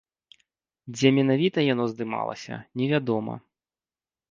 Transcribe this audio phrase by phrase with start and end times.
[0.95, 3.39] Дзе менавіта яно здымалася, невядома.